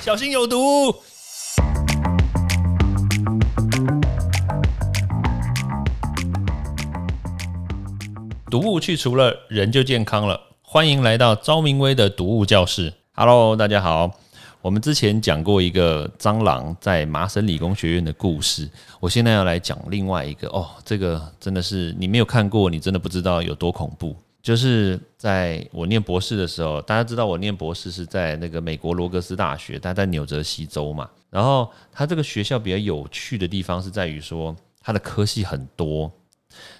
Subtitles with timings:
[0.00, 0.94] 小心有毒。
[8.48, 10.40] 毒物去除了，人就健康了。
[10.62, 12.94] 欢迎来到昭明威的毒物教室。
[13.12, 14.10] Hello，大家好。
[14.62, 18.70] 我们之前讲过一个蟑螂在麻省理工学院的故事，
[19.00, 20.48] 我现在要来讲另外一个。
[20.48, 24.16] 哦，这个真的是你没有看过，你真的不知道有多恐怖。
[24.42, 31.08] 就是在我念博士的时候，大家知道我念博士是在那个美国罗格斯大学，它在纽泽西州嘛。
[31.28, 36.10] 然后它这个学校比较有趣的地方是在于说，它的科系很多。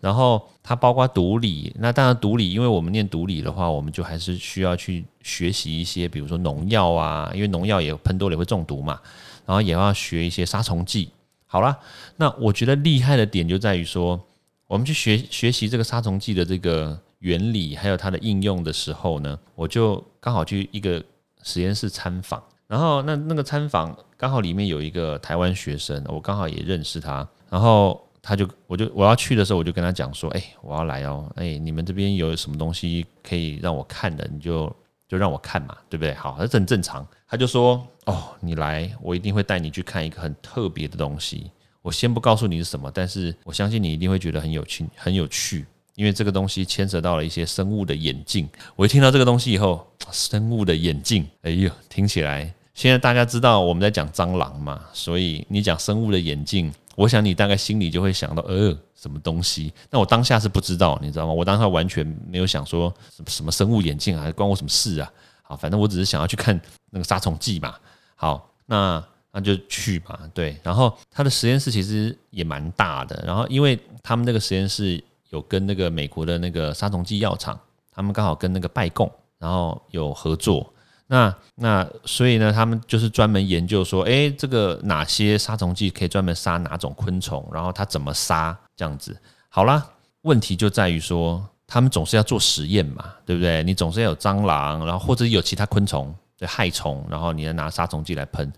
[0.00, 9.00] 然后它包括毒理，那当然毒理，因为我们念毒理的话，我们就还是需要去学习一些，比如说农药啊，因为农药也喷多了会中毒嘛。
[9.46, 11.10] 然后也要学一些杀虫剂。
[11.46, 11.78] 好了，
[12.16, 14.20] 那我觉得厉害的点就在于说，
[14.66, 21.02] 我们去学学习这个杀虫剂的这个原理，还有它的应用的时候呢，我就刚好去一个
[21.42, 22.40] 实验室参访。
[22.68, 28.00] 然后那那个参访刚好里面有一个台湾学生，我刚好也认识他，然后。
[28.24, 34.72] 他就，我就我要去的时候，我就跟他讲说，哎，我要来哦，哎，你们这边有什么东西可以让我看的，你就
[35.08, 36.14] 就让我看嘛，对不对？
[36.14, 37.04] 好，这很正常。
[37.26, 41.50] 他就说，哦，你来，我一定会带你去看一个很特别的东西。
[41.80, 48.48] 我先不告诉你是什么，但是我相信你一定会觉得很有趣，很有趣，因为这个东西牵扯到了一些生物的眼镜。
[48.76, 56.72] 我一听到这个东西以后， 生物的眼镜，哎呦，听起来，现在大家知道我们在讲蟑螂嘛，所以你讲生物的眼镜。
[56.94, 59.72] 我想你大概心里就会想到，呃，什么东西？
[59.90, 61.32] 那我当下是不知道，你知道吗？
[61.32, 65.10] 我当下完全没有想说什么什么生物眼镜啊，关我什么事啊？
[65.42, 66.60] 好，反正我只是想要去看
[66.90, 67.74] 那个杀虫剂嘛。
[68.14, 70.20] 好，那那就去吧。
[70.34, 77.58] 对，然后他的实验室其实也蛮大的，然后因为他们那个实验室有跟那个美国的那个杀虫剂药厂，
[77.90, 80.72] 他们刚好跟那个拜贡，然后有合作。
[81.08, 89.14] 那那所以呢，他们就是专门研究说，哎，这个哪些杀虫剂可以专门杀哪种昆虫，然后它怎么杀这样子。
[89.48, 89.86] 好啦，
[90.22, 93.62] 问题就在于说，他们总是要做实验嘛，对不对？
[93.62, 98.50] 你总是要有蟑螂，然后或者有其他昆虫的害虫，然后你要拿杀虫剂来喷。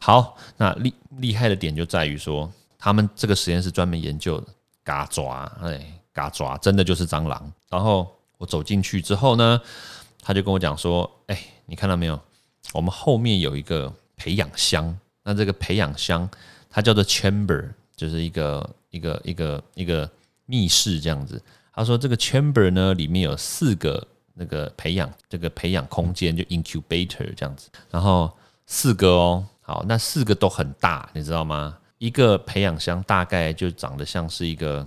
[0.00, 4.40] 好，那厉厉害的点就在于说，他们这个实验室专门研究
[4.84, 5.84] 嘎爪，哎，
[6.16, 7.52] 嘎爪真的就是蟑螂。
[7.68, 9.60] 然后我走进去之后呢，
[10.22, 11.38] 他就跟我讲说，哎。
[11.68, 12.16] 你看到没有？
[12.74, 16.30] 我们后面有一个培养箱，那这个培养箱
[16.70, 20.08] 它叫做 chamber，就是一个一个一个一个
[20.44, 21.42] 密室这样子。
[21.74, 27.68] 他说这个 chamber 呢里面有四个那个培养这个培养空间，就 incubator 这样子。
[27.90, 28.30] 然后
[28.66, 31.76] 四个哦，好，那四个都很大，你知道吗？
[31.98, 34.86] 一个培养箱大概就长得像是一个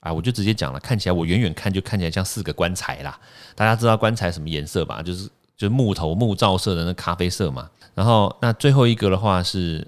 [0.00, 3.18] 啊，我就直接讲了，看起来我远远看就看起来像四个棺材啦。
[3.54, 5.02] 大家知道棺材什么颜色吧？
[5.02, 5.30] 就是。
[5.60, 9.86] 就是木头木造色的那咖啡色嘛，然后那最后一个的话是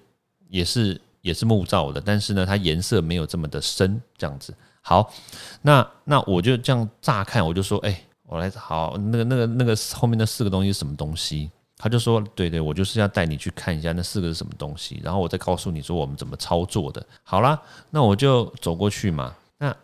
[0.50, 4.54] 也是也是木造的，但是呢它颜色没有这么的深，这样子。
[4.82, 5.10] 好，
[5.62, 11.50] 那那我就这样乍看我就说，哎，我来好那个那个那个后面那四个东西是什么东西？
[11.78, 17.02] 他就说，对对，我就是要带你去看一下那四个是什么东西，然后我再告诉你说我们怎么操作的。
[17.22, 17.58] 好啦，
[17.88, 19.34] 那我就走过去嘛。
[19.56, 19.74] 那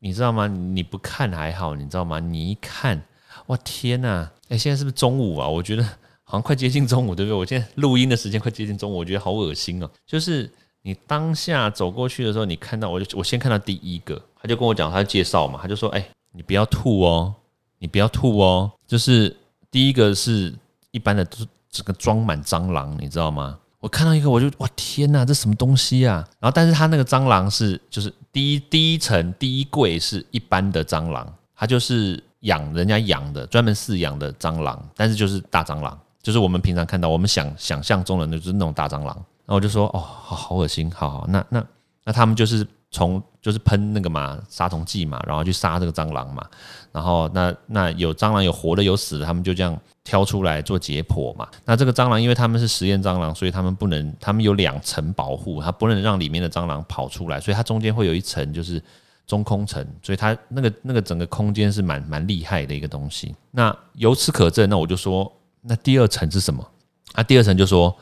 [0.00, 0.46] 你知道吗？
[0.46, 2.18] 你不看还好，你知道吗？
[2.20, 3.02] 你一看。
[3.46, 4.30] 哇天呐！
[4.48, 5.48] 哎，现在是不是中午啊？
[5.48, 5.82] 我觉得
[6.22, 7.38] 好像快接近中午，对不对？
[7.38, 9.88] 我现在录音的时间快接近中午，我觉得好恶心哦。
[10.06, 10.52] 就是
[10.82, 17.34] 你当下走过去的时候，你看到我就我先看到第一个，他就跟我讲，他介绍嘛，他就说：“哎，你不要吐哦，
[17.78, 19.34] 你不要吐哦。”就是
[19.70, 20.54] 第一个是
[20.90, 23.58] 一般的，都是整个装满蟑螂，你知道吗？
[23.80, 26.26] 我看到一个，我就哇天呐，这什么东西啊？
[26.40, 32.22] 然后，但是它那个蟑螂是就是第一第一层第一柜是一般的蟑螂，它就是。
[32.42, 39.06] 养人家养的专门饲养的蟑螂，但是就是大蟑螂，就是我们平常看到我们想想象中的就是那种大蟑螂。
[39.06, 41.66] 然后我就说哦，好好恶心，好好那那
[42.04, 46.46] 那他们就是从就是喷那个嘛杀虫剂嘛，然后去杀这个蟑螂嘛。
[46.92, 51.48] 然后那那有蟑螂有活的有死的，他们就这样挑出来做解剖嘛。
[51.64, 58.82] 那这个蟑螂因为他们是实验蟑螂，所以他们不能，他们有两层保护，它不能让里面的蟑螂跑出来，所以它中间会有一层就是。
[59.28, 63.36] 中空层，所以它那个那个整个空间是蛮蛮厉害的一个东西。
[63.50, 65.30] 那由此可证，那我就说，
[65.60, 66.66] 那第二层是什么？
[67.12, 67.94] 啊，第二层就说，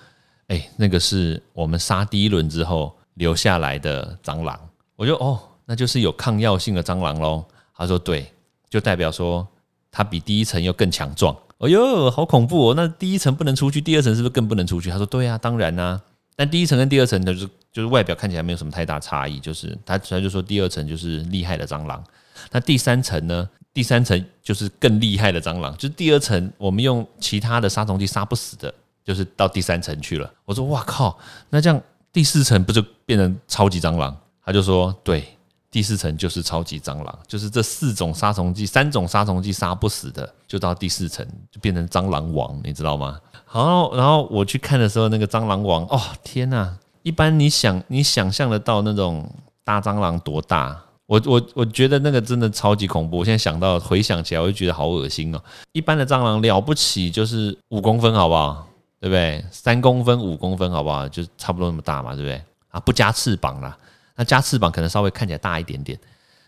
[0.47, 4.57] 哎，那个是我们杀第一轮之后留下来的蟑螂。
[4.97, 7.45] 我就哦，那就是有抗药性的蟑螂喽。
[7.77, 8.33] 他说对，
[8.69, 9.47] 就代表说
[9.93, 11.37] 它比第一层又更强壮。
[11.59, 12.75] 哎呦，好恐怖哦！
[12.75, 14.91] 那第一层不能出去，第二层是不是更不能出去？
[14.91, 16.01] 他说对啊，当然啦。
[16.35, 22.05] 但第一层跟第二层的就是就是外表看起来没有什么太大差异，就是他他就说第二层就是厉害的蟑螂，
[22.51, 23.49] 那第三层呢？
[23.73, 28.73] 第三层就是更厉害的蟑螂，就是第二层我们用其他的杀虫剂杀不死的
[29.05, 30.31] 就是到第三层去了。
[30.45, 31.19] 我说哇靠，
[31.51, 31.79] 那这样
[32.13, 34.15] 第四层不就变成超级蟑螂？
[34.47, 35.23] 他就说对，
[35.71, 43.21] 第四层就是超级蟑螂，就是这四种杀虫剂，三种杀虫剂杀不死的，就到第四层就变成蟑螂王，你知道吗？
[43.45, 46.79] 好，然后我去看的时候，那个蟑螂王，哦天呐！
[47.03, 49.29] 一般你想你想象得到那种
[49.63, 50.81] 大蟑螂多大？
[51.07, 53.19] 我我我觉得那个真的超级恐怖。
[53.19, 55.41] 我现在想到回想起来，我就觉得好恶心哦。
[55.73, 58.67] 一般的蟑螂了不起就是五公分，好不好？
[59.01, 59.45] 对不对？
[59.53, 61.09] 三公分、五公分，好不好？
[61.09, 62.43] 就差不多那么大嘛，对不对？
[62.71, 63.79] 啊，不加翅膀啦，
[64.17, 65.97] 那加翅膀可能稍微看起来大一点点。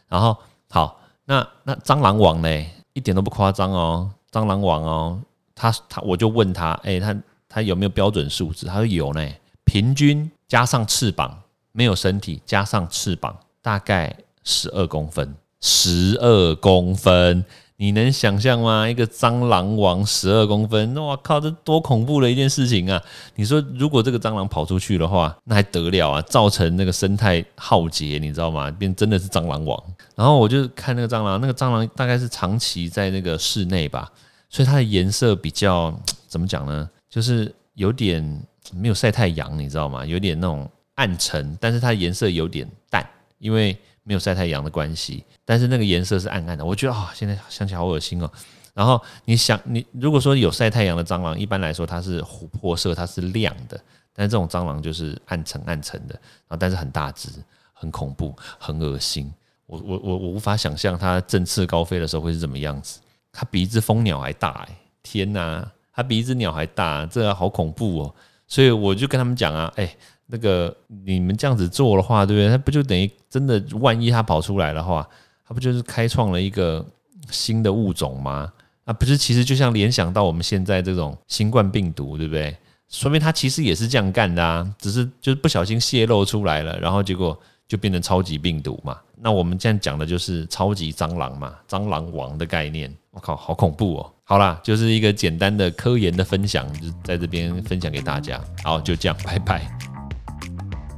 [0.08, 0.36] 然后
[0.68, 2.66] 好，那那蟑螂王呢？
[2.94, 5.22] 一点都不夸张哦，蟑螂王哦，
[5.54, 7.16] 他他我就问他，哎，他
[7.48, 8.66] 他有没有标准数字？
[8.66, 9.28] 他说有呢，
[9.64, 14.16] 平均加上翅膀，没有身体，加上翅膀，大概。
[14.44, 17.44] 十二公分，十二公分，
[17.80, 18.88] 你能想象吗？
[18.88, 23.00] 一个蟑螂王十二公分，那我靠，这多恐怖的一件事情啊！
[23.36, 26.20] 你说，如果这个蟑螂跑出去的话，那还得了啊？
[26.22, 28.68] 造成那个生态浩劫，你知道吗？
[28.72, 29.80] 变真的是蟑螂王。
[30.16, 34.10] 然后我就看那个蟑螂，那个蟑螂大概是长期在那个室内吧，
[34.50, 35.96] 所以它的颜色比较
[36.26, 36.90] 怎么讲呢？
[37.08, 38.42] 就是有点
[38.74, 40.04] 没有晒太阳，你知道吗？
[40.04, 43.08] 有点那种暗沉，但是它的颜色有点淡，
[43.38, 43.78] 因为。
[44.08, 48.30] 没有晒太阳的关系，但是那个颜色是暗暗的，我觉得啊，现在想起来好恶心哦。
[48.72, 53.78] 然后你想，你如果说有晒太阳的蟑螂，一般来说它是琥珀色，它是亮的，
[54.14, 57.28] 但是这种蟑螂就是暗沉暗沉的，然后但是很大只，
[57.74, 59.30] 很恐怖，很恶心。
[59.66, 63.00] 我我我我无法想象它振翅高飞的时候会是怎么样子。
[63.30, 68.14] 它比一只蜂鸟还大哎，天哪，它比一只鸟还大，这好恐怖哦。
[68.46, 69.94] 所以我就跟他们讲啊，哎。
[70.30, 72.48] 那个你们这样子做的话，对不对？
[72.48, 73.60] 它不就等于真的？
[73.80, 75.08] 万一它跑出来的话，
[75.46, 76.84] 它不就是开创了一个
[77.30, 78.52] 新的物种吗？
[78.84, 82.56] 啊，不是，其实就像联想到我们现在这种新冠病毒，对不对？
[82.88, 88.98] 说明它其实也是这样干的啊，只是就是不小心泄露出来了，然后结果就变成超级病毒嘛。
[89.20, 92.94] 那我们这样讲的就是超级蟑螂嘛，蟑螂王的概念。
[93.10, 94.12] 我靠，好恐怖哦！
[94.24, 98.40] 好啦，就是一个简单的科研的分享，就在这边分享给大家。
[98.62, 99.97] 好，就这样，拜拜。